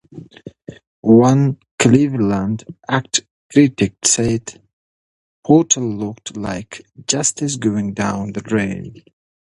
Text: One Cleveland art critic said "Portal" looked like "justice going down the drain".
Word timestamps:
One 1.01 1.59
Cleveland 1.77 2.63
art 2.89 3.19
critic 3.53 3.93
said 4.03 4.59
"Portal" 5.45 5.87
looked 5.87 6.35
like 6.35 6.83
"justice 7.05 7.55
going 7.55 7.93
down 7.93 8.31
the 8.33 8.41
drain". 8.41 9.03